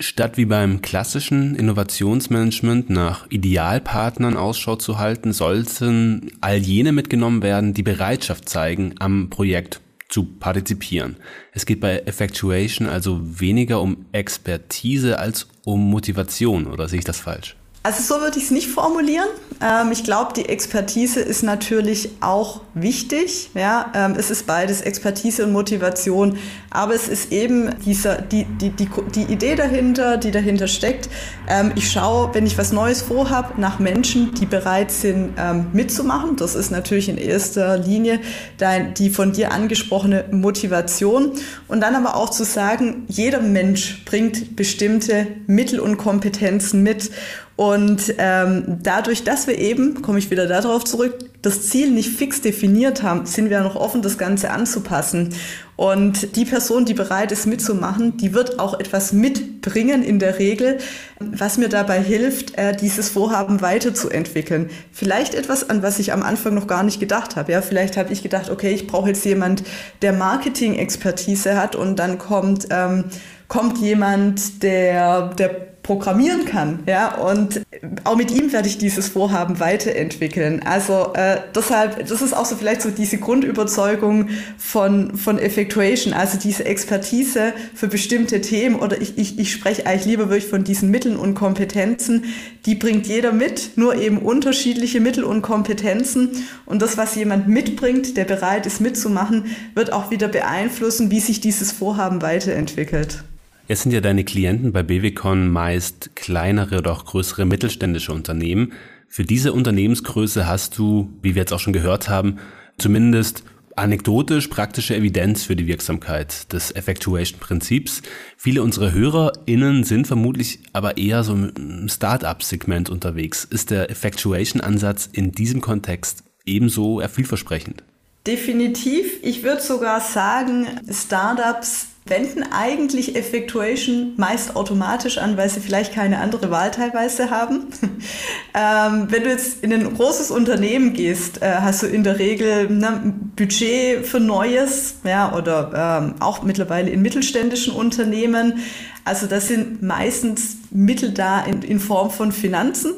[0.00, 7.74] Statt wie beim klassischen Innovationsmanagement nach Idealpartnern Ausschau zu halten, sollten all jene mitgenommen werden,
[7.74, 11.16] die Bereitschaft zeigen, am Projekt zu partizipieren.
[11.52, 17.18] Es geht bei Effectuation also weniger um Expertise als um Motivation, oder sehe ich das
[17.18, 17.57] falsch?
[17.88, 19.28] Also so würde ich es nicht formulieren.
[19.62, 23.48] Ähm, ich glaube, die Expertise ist natürlich auch wichtig.
[23.54, 26.36] Ja, ähm, es ist beides Expertise und Motivation.
[26.68, 31.08] Aber es ist eben dieser, die, die, die, die Idee dahinter, die dahinter steckt.
[31.48, 36.36] Ähm, ich schaue, wenn ich was Neues vorhabe, nach Menschen, die bereit sind, ähm, mitzumachen.
[36.36, 38.20] Das ist natürlich in erster Linie
[38.58, 41.32] dein, die von dir angesprochene Motivation.
[41.68, 47.10] Und dann aber auch zu sagen, jeder Mensch bringt bestimmte Mittel und Kompetenzen mit.
[47.58, 52.40] Und ähm, dadurch, dass wir eben, komme ich wieder darauf zurück, das Ziel nicht fix
[52.40, 55.34] definiert haben, sind wir noch offen, das Ganze anzupassen.
[55.74, 60.78] Und die Person, die bereit ist mitzumachen, die wird auch etwas mitbringen in der Regel,
[61.18, 64.70] was mir dabei hilft, äh, dieses Vorhaben weiterzuentwickeln.
[64.92, 67.50] Vielleicht etwas, an was ich am Anfang noch gar nicht gedacht habe.
[67.50, 69.64] Ja, vielleicht habe ich gedacht, okay, ich brauche jetzt jemand,
[70.00, 73.06] der Marketing-Expertise hat und dann kommt, ähm,
[73.48, 76.80] kommt jemand, der, der programmieren kann.
[76.86, 77.62] Ja, und
[78.04, 80.60] auch mit ihm werde ich dieses Vorhaben weiterentwickeln.
[80.62, 86.36] Also äh, deshalb, das ist auch so vielleicht so diese Grundüberzeugung von, von Effectuation, also
[86.38, 90.90] diese Expertise für bestimmte Themen oder ich, ich, ich spreche eigentlich lieber wirklich von diesen
[90.90, 92.24] Mitteln und Kompetenzen,
[92.66, 98.18] die bringt jeder mit, nur eben unterschiedliche Mittel und Kompetenzen und das, was jemand mitbringt,
[98.18, 103.24] der bereit ist mitzumachen, wird auch wieder beeinflussen, wie sich dieses Vorhaben weiterentwickelt.
[103.68, 108.72] Jetzt sind ja deine Klienten bei BWCon meist kleinere oder auch größere mittelständische Unternehmen.
[109.08, 112.38] Für diese Unternehmensgröße hast du, wie wir jetzt auch schon gehört haben,
[112.78, 113.44] zumindest
[113.76, 118.00] anekdotisch praktische Evidenz für die Wirksamkeit des Effectuation-Prinzips.
[118.38, 123.44] Viele unserer HörerInnen sind vermutlich aber eher so im Start-up-Segment unterwegs.
[123.44, 127.84] Ist der Effectuation-Ansatz in diesem Kontext ebenso vielversprechend?
[128.26, 129.22] Definitiv.
[129.22, 136.18] Ich würde sogar sagen, Startups wenden eigentlich Effectuation meist automatisch an, weil sie vielleicht keine
[136.18, 137.66] andere Wahl teilweise haben.
[138.54, 142.70] ähm, wenn du jetzt in ein großes Unternehmen gehst, äh, hast du in der Regel
[142.70, 148.60] ne, Budget für Neues, ja, oder ähm, auch mittlerweile in mittelständischen Unternehmen.
[149.04, 152.92] Also das sind meistens Mittel da in, in Form von Finanzen.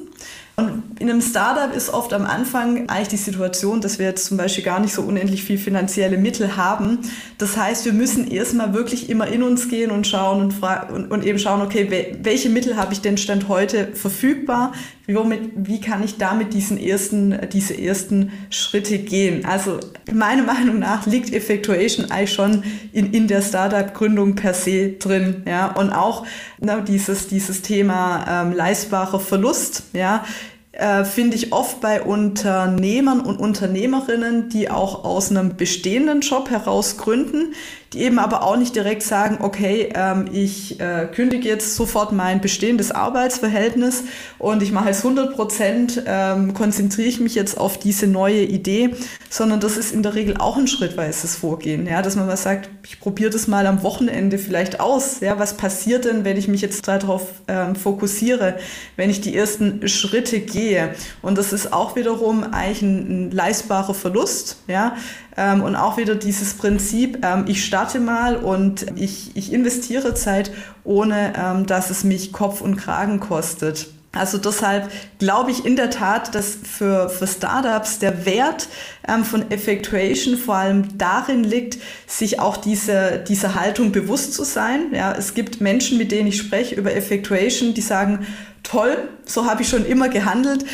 [0.60, 4.36] Und in einem Startup ist oft am Anfang eigentlich die Situation, dass wir jetzt zum
[4.36, 6.98] Beispiel gar nicht so unendlich viel finanzielle Mittel haben.
[7.38, 11.24] Das heißt, wir müssen erstmal wirklich immer in uns gehen und schauen und, und, und
[11.24, 14.72] eben schauen, okay, welche Mittel habe ich denn Stand heute verfügbar?
[15.14, 19.44] Womit, wie kann ich damit diesen ersten, diese ersten Schritte gehen?
[19.44, 19.80] Also
[20.12, 25.42] meiner Meinung nach liegt Effectuation eigentlich schon in, in der Startup-Gründung per se drin.
[25.46, 25.72] Ja?
[25.72, 26.26] Und auch
[26.58, 29.84] na, dieses, dieses Thema ähm, leistbarer Verlust.
[29.92, 30.24] Ja?
[30.72, 36.96] äh, finde ich oft bei Unternehmern und Unternehmerinnen, die auch aus einem bestehenden Job heraus
[36.96, 37.54] gründen,
[37.92, 42.40] die eben aber auch nicht direkt sagen, okay, ähm, ich äh, kündige jetzt sofort mein
[42.40, 44.04] bestehendes Arbeitsverhältnis
[44.38, 48.94] und ich mache jetzt 100 Prozent, ähm, konzentriere ich mich jetzt auf diese neue Idee,
[49.28, 52.70] sondern das ist in der Regel auch ein schrittweises Vorgehen, ja, dass man mal sagt,
[52.86, 56.60] ich probiere das mal am Wochenende vielleicht aus, ja, was passiert denn, wenn ich mich
[56.60, 58.56] jetzt darauf ähm, fokussiere,
[58.94, 60.94] wenn ich die ersten Schritte gehe?
[61.22, 64.94] Und das ist auch wiederum eigentlich ein, ein leistbarer Verlust, ja,
[65.36, 70.50] ähm, und auch wieder dieses Prinzip, ähm, ich starte mal und ich, ich investiere Zeit,
[70.84, 73.88] ohne ähm, dass es mich Kopf und Kragen kostet.
[74.12, 74.90] Also deshalb
[75.20, 78.66] glaube ich in der Tat, dass für, für Startups der Wert
[79.06, 84.92] ähm, von Effectuation vor allem darin liegt, sich auch diese, diese Haltung bewusst zu sein.
[84.92, 88.26] Ja, es gibt Menschen, mit denen ich spreche über Effectuation, die sagen,
[88.64, 90.64] toll, so habe ich schon immer gehandelt.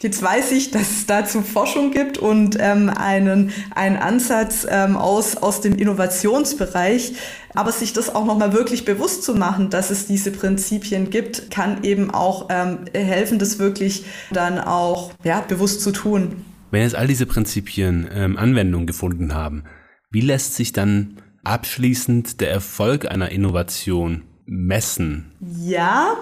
[0.00, 5.36] Jetzt weiß ich, dass es dazu Forschung gibt und ähm, einen, einen Ansatz ähm, aus,
[5.36, 7.14] aus dem Innovationsbereich.
[7.54, 11.82] Aber sich das auch nochmal wirklich bewusst zu machen, dass es diese Prinzipien gibt, kann
[11.82, 16.44] eben auch ähm, helfen, das wirklich dann auch ja, bewusst zu tun.
[16.70, 19.64] Wenn jetzt all diese Prinzipien ähm, Anwendung gefunden haben,
[20.10, 25.32] Wie lässt sich dann abschließend der Erfolg einer Innovation messen?
[25.40, 26.16] Ja,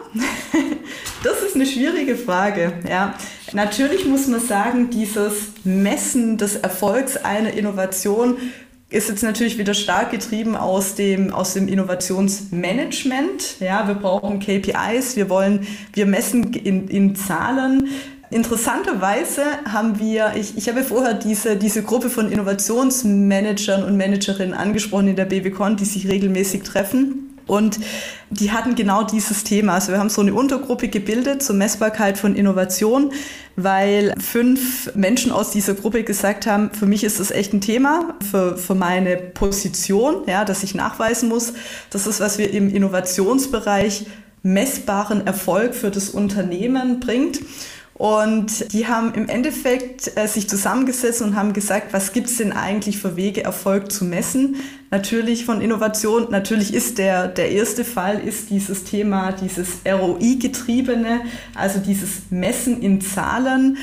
[1.23, 2.73] das ist eine schwierige Frage.
[2.89, 3.15] Ja,
[3.55, 8.37] natürlich muss man sagen, dieses Messen des Erfolgs einer Innovation
[8.91, 13.61] ist jetzt natürlich wieder stark getrieben aus dem, aus dem Innovationsmanagement.
[13.61, 17.89] Ja, wir brauchen KPIs, wir wollen, wir messen in, in Zahlen.
[18.31, 25.09] Interessanterweise haben wir, ich, ich habe vorher diese, diese Gruppe von Innovationsmanagern und Managerinnen angesprochen
[25.09, 27.34] in der BWCon, die sich regelmäßig treffen.
[27.47, 27.79] Und
[28.31, 29.75] die hatten genau dieses Thema.
[29.75, 33.13] Also wir haben so eine Untergruppe gebildet zur Messbarkeit von Innovation,
[33.57, 38.15] weil fünf Menschen aus dieser Gruppe gesagt haben, für mich ist das echt ein Thema,
[38.31, 41.53] für, für meine Position, ja, dass ich nachweisen muss.
[41.91, 44.07] Das ist, was wir im Innovationsbereich
[44.43, 47.41] messbaren Erfolg für das Unternehmen bringt.
[47.95, 52.53] Und die haben im Endeffekt äh, sich zusammengesetzt und haben gesagt, was gibt es denn
[52.53, 54.57] eigentlich für Wege, Erfolg zu messen?
[54.91, 56.27] Natürlich von Innovation.
[56.31, 61.21] Natürlich ist der, der erste Fall ist dieses Thema, dieses ROI-getriebene,
[61.55, 63.79] also dieses Messen in Zahlen.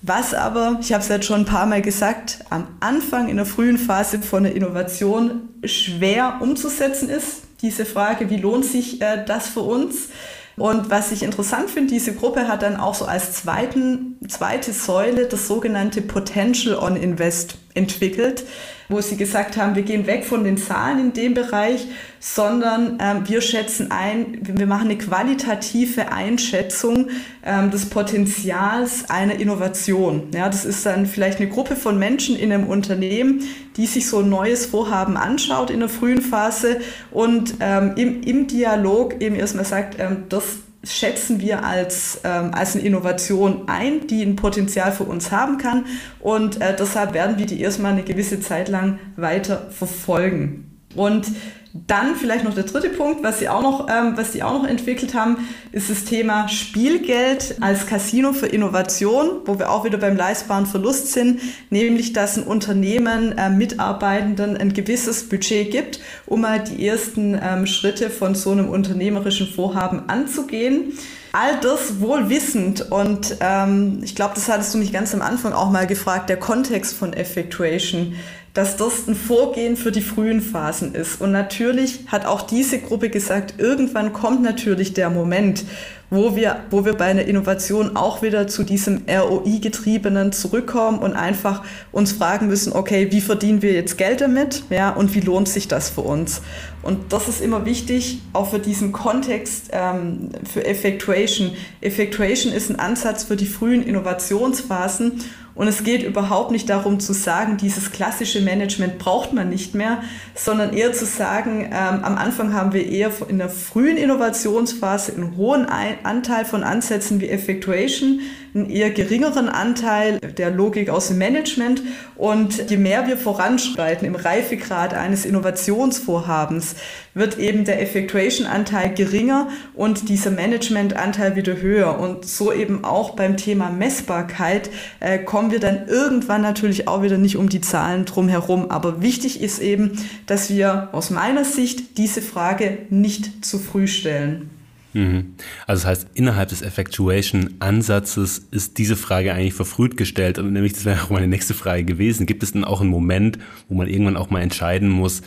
[0.00, 3.46] Was aber, ich habe es jetzt schon ein paar Mal gesagt, am Anfang in der
[3.46, 7.42] frühen Phase von der Innovation schwer umzusetzen ist.
[7.60, 10.08] Diese Frage, wie lohnt sich äh, das für uns?
[10.56, 15.26] Und was ich interessant finde, diese Gruppe hat dann auch so als zweiten, zweite Säule
[15.26, 18.44] das sogenannte Potential on Invest entwickelt,
[18.92, 21.88] wo sie gesagt haben, wir gehen weg von den Zahlen in dem Bereich,
[22.20, 27.08] sondern ähm, wir schätzen ein, wir machen eine qualitative Einschätzung
[27.44, 30.28] ähm, des Potenzials einer Innovation.
[30.32, 33.42] Ja, das ist dann vielleicht eine Gruppe von Menschen in einem Unternehmen,
[33.76, 38.46] die sich so ein neues Vorhaben anschaut in der frühen Phase und ähm, im, im
[38.46, 40.44] Dialog eben erstmal sagt, ähm, das
[40.84, 45.86] schätzen wir als, ähm, als eine Innovation ein, die ein Potenzial für uns haben kann.
[46.20, 50.71] Und äh, deshalb werden wir die erstmal eine gewisse Zeit lang weiter verfolgen.
[50.94, 51.26] Und
[51.74, 54.68] dann vielleicht noch der dritte Punkt, was sie auch noch, ähm, was sie auch noch
[54.68, 60.14] entwickelt haben, ist das Thema Spielgeld als Casino für Innovation, wo wir auch wieder beim
[60.14, 66.62] leistbaren Verlust sind, nämlich dass ein Unternehmen äh, Mitarbeitenden ein gewisses Budget gibt, um mal
[66.62, 70.92] die ersten ähm, Schritte von so einem unternehmerischen Vorhaben anzugehen.
[71.32, 75.54] All das wohl wissend und ähm, ich glaube, das hattest du mich ganz am Anfang
[75.54, 78.14] auch mal gefragt, der Kontext von Effectuation
[78.54, 81.20] dass das ein Vorgehen für die frühen Phasen ist.
[81.20, 85.64] Und natürlich hat auch diese Gruppe gesagt, irgendwann kommt natürlich der Moment,
[86.10, 91.64] wo wir, wo wir bei einer Innovation auch wieder zu diesem ROI-getriebenen zurückkommen und einfach
[91.90, 94.64] uns fragen müssen, okay, wie verdienen wir jetzt Geld damit?
[94.68, 96.42] Ja, und wie lohnt sich das für uns?
[96.82, 101.52] Und das ist immer wichtig, auch für diesen Kontext ähm, für Effectuation.
[101.80, 105.22] Effectuation ist ein Ansatz für die frühen Innovationsphasen
[105.54, 110.02] und es geht überhaupt nicht darum zu sagen, dieses klassische Management braucht man nicht mehr,
[110.34, 115.36] sondern eher zu sagen, ähm, am Anfang haben wir eher in der frühen Innovationsphase einen
[115.36, 118.20] hohen Anteil von Ansätzen wie Effectuation,
[118.54, 121.82] einen eher geringeren Anteil der Logik aus dem Management.
[122.16, 126.76] Und je mehr wir voranschreiten im Reifegrad eines Innovationsvorhabens,
[127.14, 131.98] wird eben der Effectuation-Anteil geringer und dieser Management-Anteil wieder höher.
[131.98, 137.18] Und so eben auch beim Thema Messbarkeit äh, kommen wir dann irgendwann natürlich auch wieder
[137.18, 138.70] nicht um die Zahlen drum herum.
[138.70, 144.50] Aber wichtig ist eben, dass wir aus meiner Sicht diese Frage nicht zu früh stellen.
[144.92, 145.34] Mhm.
[145.66, 150.38] Also das heißt, innerhalb des Effectuation-Ansatzes ist diese Frage eigentlich verfrüht gestellt.
[150.38, 152.26] Und nämlich, das wäre auch meine nächste Frage gewesen.
[152.26, 155.22] Gibt es denn auch einen Moment, wo man irgendwann auch mal entscheiden muss,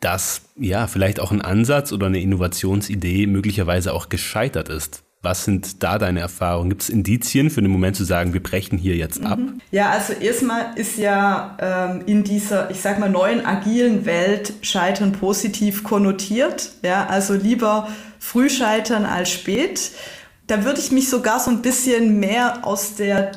[0.00, 5.04] dass ja vielleicht auch ein Ansatz oder eine Innovationsidee möglicherweise auch gescheitert ist?
[5.22, 6.70] Was sind da deine Erfahrungen?
[6.70, 9.38] Gibt es Indizien für den Moment zu sagen, wir brechen hier jetzt ab?
[9.38, 9.60] Mhm.
[9.70, 15.12] Ja, also erstmal ist ja ähm, in dieser, ich sag mal, neuen agilen Welt Scheitern
[15.12, 16.72] positiv konnotiert.
[16.82, 19.90] Ja, also lieber früh scheitern als spät.
[20.46, 23.32] Da würde ich mich sogar so ein bisschen mehr aus der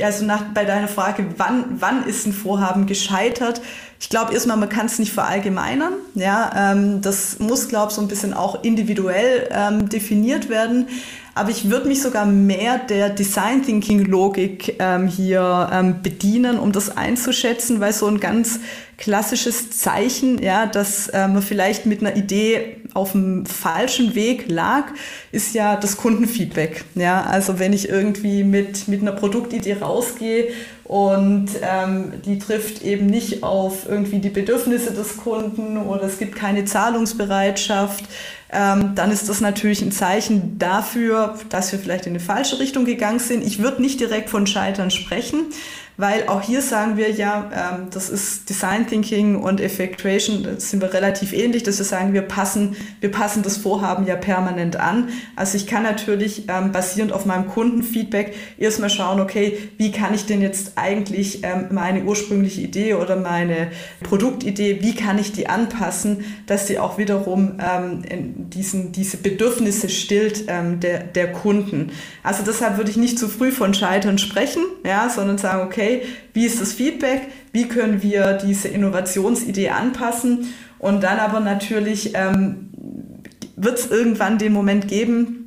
[0.00, 3.60] also nach, bei deiner Frage, wann, wann ist ein Vorhaben gescheitert?
[4.04, 5.94] Ich glaube erstmal, man kann es nicht verallgemeinern.
[6.14, 10.88] Ja, ähm, das muss, glaube ich, so ein bisschen auch individuell ähm, definiert werden.
[11.34, 16.70] Aber ich würde mich sogar mehr der Design Thinking Logik ähm, hier ähm, bedienen, um
[16.70, 18.60] das einzuschätzen, weil so ein ganz
[18.98, 24.84] klassisches Zeichen, ja, dass äh, man vielleicht mit einer Idee auf dem falschen Weg lag,
[25.32, 26.84] ist ja das Kundenfeedback.
[26.94, 30.48] Ja, also wenn ich irgendwie mit, mit einer Produktidee rausgehe
[30.84, 36.36] und ähm, die trifft eben nicht auf irgendwie die Bedürfnisse des Kunden oder es gibt
[36.36, 38.04] keine Zahlungsbereitschaft,
[38.52, 42.84] ähm, dann ist das natürlich ein Zeichen dafür, dass wir vielleicht in eine falsche Richtung
[42.84, 43.44] gegangen sind.
[43.44, 45.46] Ich würde nicht direkt von Scheitern sprechen,
[45.96, 50.82] weil auch hier sagen wir ja, ähm, das ist Design Thinking und Effectuation, da sind
[50.82, 55.08] wir relativ ähnlich, dass wir sagen, wir passen, wir passen das Vorhaben ja permanent an.
[55.36, 60.26] Also ich kann natürlich ähm, basierend auf meinem Kundenfeedback erstmal schauen, okay, wie kann ich
[60.26, 63.68] denn jetzt eigentlich ähm, meine ursprüngliche Idee oder meine
[64.02, 68.02] Produktidee, wie kann ich die anpassen, dass die auch wiederum ähm,
[68.50, 71.92] diesen, diese Bedürfnisse stillt ähm, der, der Kunden.
[72.22, 75.83] Also deshalb würde ich nicht zu früh von Scheitern sprechen, ja, sondern sagen, okay,
[76.32, 80.52] wie ist das Feedback, wie können wir diese Innovationsidee anpassen?
[80.78, 82.70] Und dann aber natürlich ähm,
[83.56, 85.44] wird es irgendwann den Moment geben,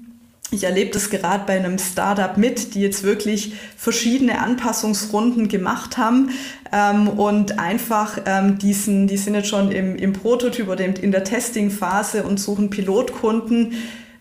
[0.50, 6.30] ich erlebe das gerade bei einem Startup mit, die jetzt wirklich verschiedene Anpassungsrunden gemacht haben
[6.72, 11.26] ähm, und einfach ähm, diesen, die sind jetzt schon im, im Prototyp oder in der
[11.26, 13.74] Testingphase und suchen Pilotkunden,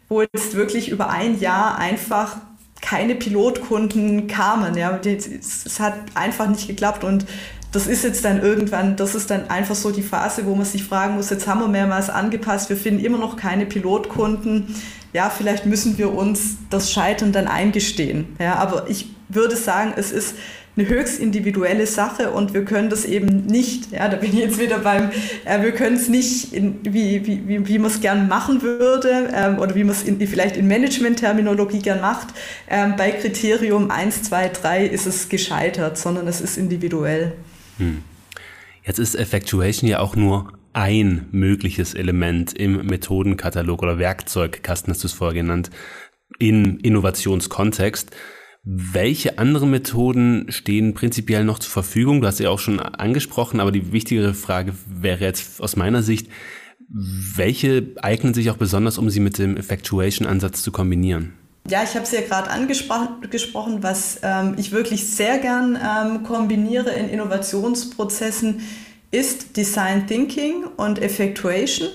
[0.08, 2.38] wo jetzt wirklich über ein Jahr einfach
[2.86, 4.76] keine Pilotkunden kamen.
[4.76, 7.26] Ja, es hat einfach nicht geklappt und
[7.72, 10.84] das ist jetzt dann irgendwann, das ist dann einfach so die Phase, wo man sich
[10.84, 14.74] fragen muss, jetzt haben wir mehrmals angepasst, wir finden immer noch keine Pilotkunden.
[15.12, 18.36] Ja, vielleicht müssen wir uns das Scheitern dann eingestehen.
[18.38, 20.36] Ja, aber ich würde sagen, es ist
[20.76, 24.60] eine höchst individuelle Sache und wir können das eben nicht, ja, da bin ich jetzt
[24.60, 25.10] wieder beim,
[25.44, 29.30] äh, wir können es nicht, in, wie, wie, wie, wie man es gern machen würde
[29.34, 32.28] ähm, oder wie man es vielleicht in Management-Terminologie gern macht.
[32.68, 37.32] Ähm, bei Kriterium 1, 2, 3 ist es gescheitert, sondern es ist individuell.
[37.78, 38.02] Hm.
[38.84, 45.06] Jetzt ist Effectuation ja auch nur ein mögliches Element im Methodenkatalog oder Werkzeugkasten, hast du
[45.06, 45.70] es vorher genannt,
[46.38, 48.14] in Innovationskontext.
[48.68, 52.20] Welche anderen Methoden stehen prinzipiell noch zur Verfügung?
[52.20, 56.28] Du hast sie auch schon angesprochen, aber die wichtigere Frage wäre jetzt aus meiner Sicht,
[56.88, 61.32] welche eignen sich auch besonders, um sie mit dem Effectuation-Ansatz zu kombinieren?
[61.68, 66.90] Ja, ich habe es ja gerade angesprochen, was ähm, ich wirklich sehr gern ähm, kombiniere
[66.90, 68.62] in Innovationsprozessen,
[69.12, 71.88] ist Design Thinking und Effectuation.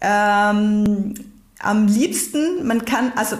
[0.00, 1.12] Ähm,
[1.58, 3.36] am liebsten, man kann, also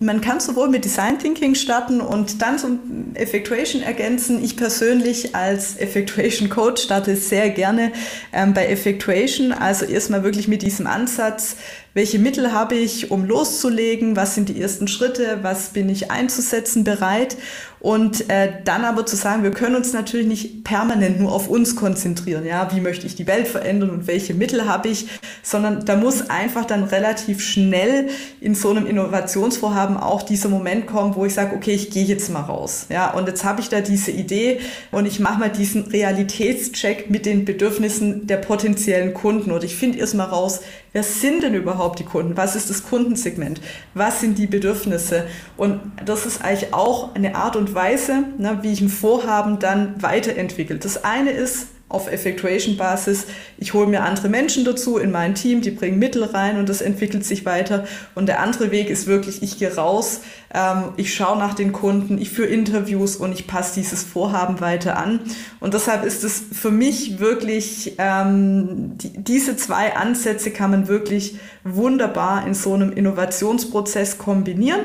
[0.00, 4.42] man kann sowohl mit Design Thinking starten und dann zum Effectuation ergänzen.
[4.42, 7.92] Ich persönlich als Effectuation Coach starte sehr gerne
[8.32, 9.52] ähm, bei Effectuation.
[9.52, 11.56] Also erstmal wirklich mit diesem Ansatz,
[11.94, 16.84] welche Mittel habe ich, um loszulegen, was sind die ersten Schritte, was bin ich einzusetzen
[16.84, 17.36] bereit
[17.80, 21.76] und äh, dann aber zu sagen, wir können uns natürlich nicht permanent nur auf uns
[21.76, 25.06] konzentrieren, ja, wie möchte ich die Welt verändern und welche Mittel habe ich,
[25.42, 28.08] sondern da muss einfach dann relativ schnell
[28.40, 32.30] in so einem Innovationsvorhaben auch dieser Moment kommen, wo ich sage, okay, ich gehe jetzt
[32.30, 34.60] mal raus, ja, und jetzt habe ich da diese Idee
[34.90, 39.50] und ich mache mal diesen Realitätscheck mit den Bedürfnissen der potenziellen Kunden.
[39.50, 40.60] Und ich finde erst mal raus,
[40.92, 42.36] wer sind denn überhaupt die Kunden?
[42.36, 43.60] Was ist das Kundensegment?
[43.94, 45.26] Was sind die Bedürfnisse?
[45.56, 50.02] Und das ist eigentlich auch eine Art und Weise, ne, wie ich ein Vorhaben dann
[50.02, 50.78] weiterentwickle.
[50.78, 53.26] Das eine ist, auf Effectuation-Basis.
[53.56, 56.82] Ich hole mir andere Menschen dazu in mein Team, die bringen Mittel rein und das
[56.82, 57.86] entwickelt sich weiter.
[58.14, 60.20] Und der andere Weg ist wirklich, ich gehe raus,
[60.52, 64.98] ähm, ich schaue nach den Kunden, ich führe Interviews und ich passe dieses Vorhaben weiter
[64.98, 65.20] an.
[65.60, 71.36] Und deshalb ist es für mich wirklich, ähm, die, diese zwei Ansätze kann man wirklich
[71.64, 74.80] wunderbar in so einem Innovationsprozess kombinieren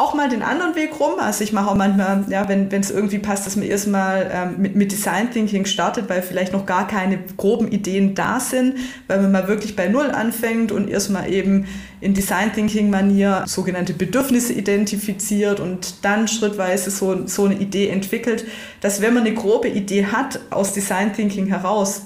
[0.00, 1.18] auch mal den anderen Weg rum.
[1.18, 4.74] Also ich mache auch manchmal, ja, wenn es irgendwie passt, dass man erstmal ähm, mit,
[4.74, 8.76] mit Design Thinking startet, weil vielleicht noch gar keine groben Ideen da sind,
[9.08, 11.66] weil man mal wirklich bei Null anfängt und erstmal eben
[12.00, 18.46] in Design Thinking Manier sogenannte Bedürfnisse identifiziert und dann schrittweise so, so eine Idee entwickelt,
[18.80, 22.02] dass wenn man eine grobe Idee hat aus Design Thinking heraus,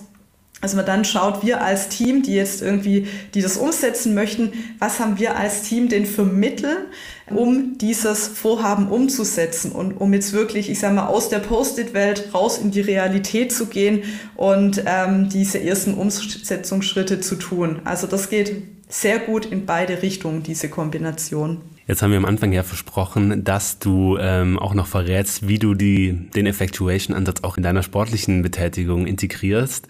[0.65, 4.99] also man dann schaut, wir als Team, die jetzt irgendwie, die das umsetzen möchten, was
[4.99, 6.87] haben wir als Team denn für Mittel,
[7.31, 12.59] um dieses Vorhaben umzusetzen und um jetzt wirklich, ich sage mal, aus der Post-it-Welt raus
[12.59, 14.03] in die Realität zu gehen
[14.37, 17.81] und ähm, diese ersten Umsetzungsschritte zu tun.
[17.85, 21.63] Also das geht sehr gut in beide Richtungen, diese Kombination.
[21.87, 25.75] Jetzt haben wir am Anfang ja versprochen, dass du ähm, auch noch verrätst, wie du
[25.75, 29.89] die, den Effectuation-Ansatz auch in deiner sportlichen Betätigung integrierst.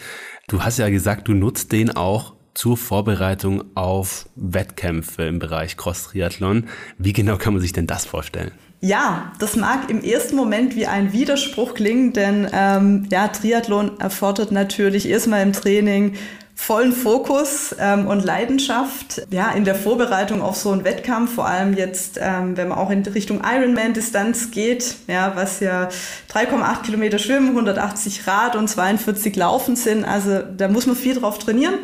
[0.49, 6.69] Du hast ja gesagt, du nutzt den auch zur Vorbereitung auf Wettkämpfe im Bereich Cross-Triathlon.
[6.99, 8.53] Wie genau kann man sich denn das vorstellen?
[8.81, 14.53] Ja, das mag im ersten Moment wie ein Widerspruch klingen, denn ähm, ja, Triathlon erfordert
[14.53, 16.17] natürlich erstmal im Training
[16.55, 19.23] vollen Fokus ähm, und Leidenschaft.
[19.31, 22.91] Ja, in der Vorbereitung auf so einen Wettkampf, vor allem jetzt, ähm, wenn man auch
[22.91, 25.89] in Richtung Ironman-Distanz geht, ja, was ja
[26.33, 30.05] 3,8 Kilometer Schwimmen, 180 Rad und 42 Laufen sind.
[30.05, 31.75] Also da muss man viel drauf trainieren.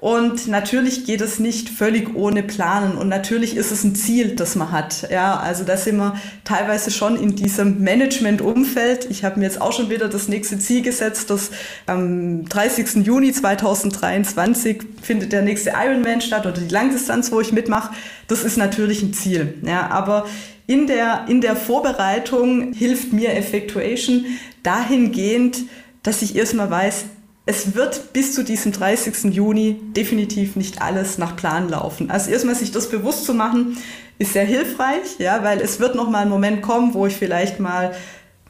[0.00, 2.96] Und natürlich geht es nicht völlig ohne Planen.
[2.96, 5.10] Und natürlich ist es ein Ziel, das man hat.
[5.10, 9.08] Ja, also da sind wir teilweise schon in diesem Management-Umfeld.
[9.10, 11.50] Ich habe mir jetzt auch schon wieder das nächste Ziel gesetzt, dass
[11.86, 13.04] am 30.
[13.04, 17.92] Juni 2023 findet der nächste Ironman statt oder die Langdistanz, wo ich mitmache.
[18.28, 19.54] Das ist natürlich ein Ziel.
[19.66, 20.26] Ja, aber
[20.68, 24.26] in der, in der Vorbereitung hilft mir Effectuation
[24.62, 25.62] dahingehend,
[26.04, 27.06] dass ich erstmal weiß,
[27.48, 29.32] es wird bis zu diesem 30.
[29.34, 32.10] Juni definitiv nicht alles nach Plan laufen.
[32.10, 33.78] Also erstmal sich das bewusst zu machen,
[34.18, 37.58] ist sehr hilfreich, ja, weil es wird noch mal ein Moment kommen, wo ich vielleicht
[37.58, 37.94] mal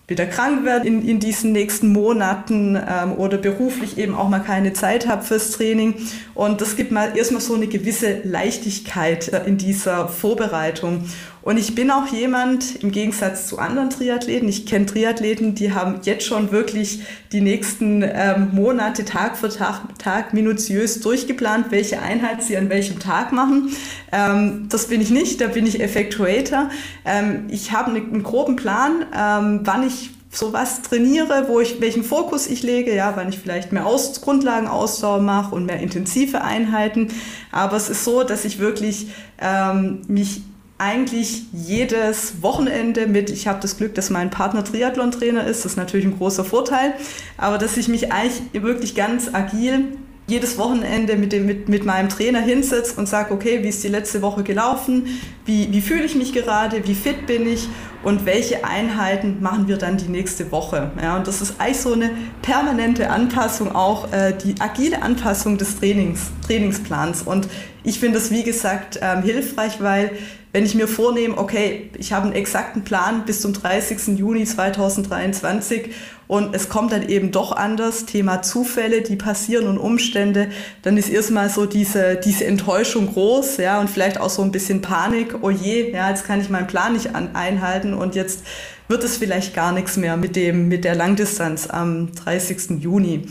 [0.08, 4.72] wieder krank werde in, in diesen nächsten Monaten ähm, oder beruflich eben auch mal keine
[4.72, 5.94] Zeit habe fürs Training.
[6.34, 11.04] Und das gibt mal erstmal so eine gewisse Leichtigkeit äh, in dieser Vorbereitung.
[11.48, 16.00] Und ich bin auch jemand, im Gegensatz zu anderen Triathleten, ich kenne Triathleten, die haben
[16.02, 17.00] jetzt schon wirklich
[17.32, 22.98] die nächsten ähm, Monate Tag für Tag, Tag minutiös durchgeplant, welche Einheit sie an welchem
[22.98, 23.70] Tag machen.
[24.12, 26.68] Ähm, das bin ich nicht, da bin ich Effectuator.
[27.06, 32.04] Ähm, ich habe ne, einen groben Plan, ähm, wann ich sowas trainiere, wo ich welchen
[32.04, 37.08] Fokus ich lege, ja, wann ich vielleicht mehr Aus Grundlagenausdauer mache und mehr intensive Einheiten.
[37.52, 39.06] Aber es ist so, dass ich wirklich
[39.40, 40.42] ähm, mich
[40.78, 45.76] eigentlich jedes Wochenende mit, ich habe das Glück, dass mein Partner Triathlon-Trainer ist, das ist
[45.76, 46.94] natürlich ein großer Vorteil,
[47.36, 49.98] aber dass ich mich eigentlich wirklich ganz agil
[50.28, 53.88] jedes Wochenende mit, dem, mit, mit meinem Trainer hinsetze und sage, okay, wie ist die
[53.88, 55.06] letzte Woche gelaufen,
[55.46, 57.66] wie, wie fühle ich mich gerade, wie fit bin ich
[58.02, 60.90] und welche Einheiten machen wir dann die nächste Woche.
[61.02, 62.10] Ja, und das ist eigentlich so eine
[62.42, 67.22] permanente Anpassung, auch äh, die agile Anpassung des Trainings, Trainingsplans.
[67.22, 67.48] Und
[67.82, 70.10] ich finde das, wie gesagt, ähm, hilfreich, weil
[70.52, 74.18] wenn ich mir vornehme, okay, ich habe einen exakten Plan bis zum 30.
[74.18, 75.90] Juni 2023
[76.26, 80.48] und es kommt dann eben doch anders, Thema Zufälle, die passieren und Umstände,
[80.82, 84.80] dann ist erstmal so diese, diese Enttäuschung groß, ja, und vielleicht auch so ein bisschen
[84.80, 88.42] Panik, oh je, ja, jetzt kann ich meinen Plan nicht an, einhalten und jetzt
[88.88, 92.80] wird es vielleicht gar nichts mehr mit dem, mit der Langdistanz am 30.
[92.80, 93.26] Juni.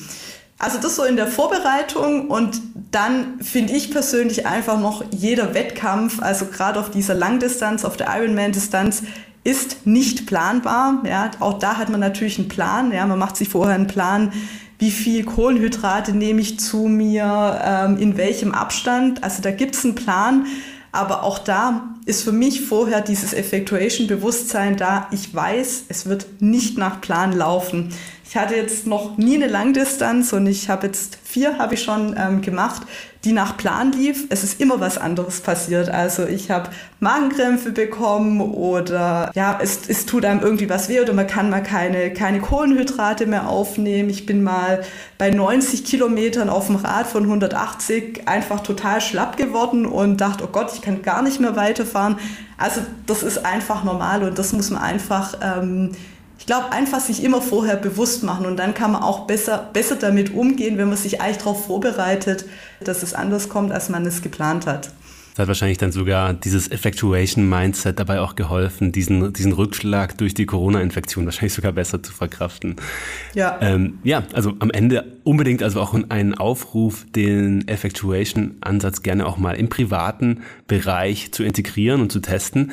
[0.60, 6.22] Also das so in der Vorbereitung und dann finde ich persönlich einfach noch jeder Wettkampf,
[6.22, 9.04] also gerade auf dieser Langdistanz, auf der Ironman-Distanz,
[9.44, 11.04] ist nicht planbar.
[11.06, 12.92] Ja, auch da hat man natürlich einen Plan.
[12.92, 14.34] Ja, man macht sich vorher einen Plan,
[14.80, 19.24] wie viel Kohlenhydrate nehme ich zu mir, ähm, in welchem Abstand.
[19.24, 20.48] Also da gibt es einen Plan.
[20.92, 25.08] Aber auch da ist für mich vorher dieses Effectuation-Bewusstsein da.
[25.12, 27.94] Ich weiß, es wird nicht nach Plan laufen.
[28.30, 32.14] Ich hatte jetzt noch nie eine Langdistanz und ich habe jetzt vier habe ich schon
[32.20, 32.82] ähm, gemacht,
[33.24, 34.26] die nach Plan lief.
[34.30, 35.88] Es ist immer was anderes passiert.
[35.90, 36.70] Also ich habe
[37.00, 41.64] Magenkrämpfe bekommen oder ja, es, es tut einem irgendwie was weh oder man kann mal
[41.64, 44.10] keine, keine Kohlenhydrate mehr aufnehmen.
[44.10, 44.84] Ich bin mal
[45.18, 50.50] bei 90 Kilometern auf dem Rad von 180 einfach total schlapp geworden und dachte, oh
[50.52, 52.20] Gott, ich kann gar nicht mehr weiterfahren.
[52.58, 55.92] Also das ist einfach normal und das muss man einfach ähm,
[56.40, 59.96] ich glaube, einfach sich immer vorher bewusst machen und dann kann man auch besser, besser
[59.96, 62.46] damit umgehen, wenn man sich eigentlich darauf vorbereitet,
[62.84, 64.92] dass es anders kommt, als man es geplant hat.
[65.38, 70.48] Das hat wahrscheinlich dann sogar dieses Effectuation-Mindset dabei auch geholfen, diesen, diesen Rückschlag durch die
[70.48, 72.78] Corona-Infektion wahrscheinlich sogar besser zu verkraften.
[73.36, 73.60] Ja.
[73.62, 79.56] Ähm, ja, also am Ende unbedingt also auch einen Aufruf, den Effectuation-Ansatz gerne auch mal
[79.56, 82.72] im privaten Bereich zu integrieren und zu testen.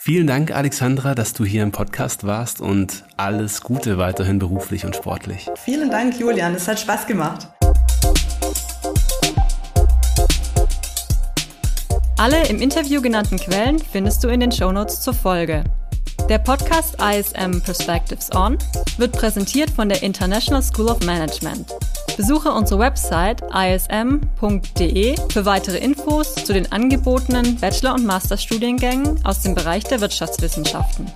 [0.00, 4.94] Vielen Dank, Alexandra, dass du hier im Podcast warst und alles Gute weiterhin beruflich und
[4.94, 5.50] sportlich.
[5.56, 6.54] Vielen Dank, Julian.
[6.54, 7.48] Es hat Spaß gemacht.
[12.16, 15.64] Alle im Interview genannten Quellen findest du in den Shownotes zur Folge.
[16.28, 18.58] Der Podcast ISM Perspectives On
[18.98, 21.72] wird präsentiert von der International School of Management.
[22.18, 29.54] Besuche unsere Website ism.de für weitere Infos zu den angebotenen Bachelor- und Masterstudiengängen aus dem
[29.54, 31.06] Bereich der Wirtschaftswissenschaften.